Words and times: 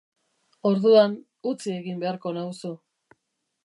Orduan, 0.69 1.13
utzi 1.53 1.77
egin 1.77 2.03
beharko 2.05 2.35
nauzu. 2.41 2.77